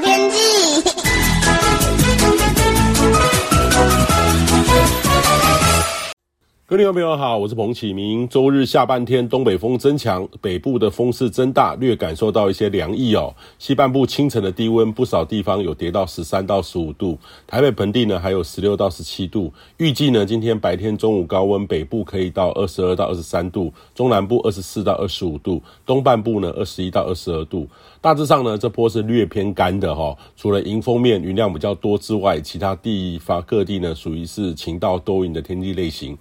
[0.00, 0.47] 天气。
[6.70, 8.28] 各位朋友好，我是彭启明。
[8.28, 13.34] 周日下半天，东北风增强，北部的风势增大，略感受到一些凉意哦。
[13.58, 19.50] 西半部清晨的低温，不少地方有跌到十三到十五度，台北盆地呢还有十六到十七度。
[19.78, 27.66] 预计呢，今天白天中午高温，北部可以到二十二到二十三度，中南部二十四到二十五度，东半部呢二十一到二十二度。
[28.02, 30.18] 大致上呢，这波是略偏干的哈、哦。
[30.36, 36.18] 除了迎风面云量比较多之外，其他地方各地呢属于是晴到多云的天气类型。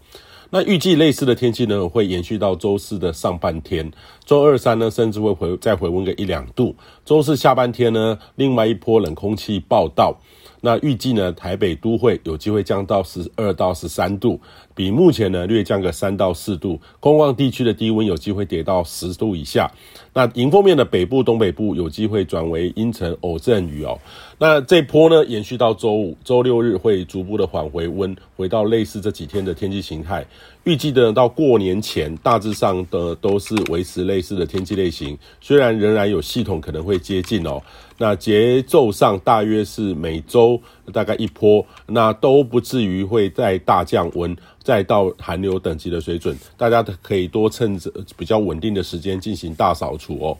[0.50, 3.92] 那预计类似的天气呢，会延续到周四的上半天，
[4.26, 6.76] 周二三呢，甚至会回再回温个一两度。
[7.04, 10.18] 周四下半天呢，另外一波冷空气报道。
[10.61, 14.39] 那预计呢，台北都会有机会降到十二到十三度，
[14.73, 16.80] 比目前呢略降个三到四度。
[16.99, 19.71] 空旷地区的低温有机会跌到十度以下。
[20.13, 23.99] 那迎风面的北部、东北部有机会转为阴沉偶阵雨哦。
[24.39, 30.25] 那这波呢延续到周五、周六日会逐步的缓回温，回到类似这几天的天气形态。
[30.64, 37.61] 预计的到过年前，大致上的都是维持类似的天气类型，虽然仍然有系统可能会接近哦。
[37.99, 40.47] 那节奏上大约是每周
[40.94, 50.38] 大概一波，那都不至于会再大降温，再到寒流等级的水准，大家可以多趁着比较稳定的时间进行大扫除哦。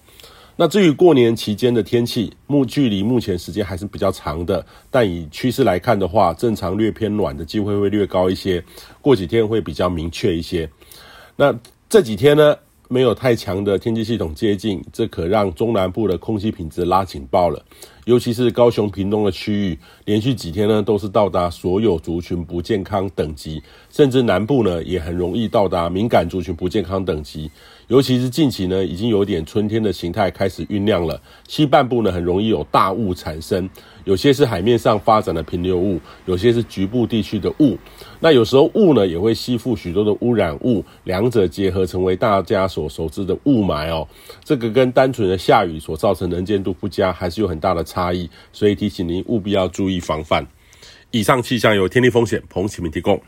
[0.60, 8.64] 那至于过年期间的天气，目距离目前时间还是比较长的，但以趋势来看的话，正常略偏暖的机会会略高一些，
[9.00, 10.68] 过几天会比较明确一些。
[11.36, 11.56] 那
[11.88, 12.58] 这几天呢，
[12.90, 17.64] 没有太强的天气系统接近，这可让中南部的空气品质拉警报了。
[18.08, 27.52] 尤其是高雄、屏东的区域，连续几天呢都是到达所有族群不健康等级，甚至南部呢也很容易到达敏感族群不健康等级。
[27.88, 31.22] 尤其是近期呢，已经有点春天的形态开始酝酿了。
[31.50, 33.70] 西半部呢很容易有大雾产生，
[34.06, 37.78] 有些是海面上发展的平流雾，有些是局部地区的雾。
[38.20, 44.06] 那有时候雾呢也会吸附许多的污染物，两者结合成为大家所熟知的雾霾哦。
[44.44, 50.46] 这个跟单纯的下雨所造成能见度不佳还是有很大的差差异，所以提醒您务必要注意防范。
[51.10, 53.20] 以上气象由天气风险彭启明提供。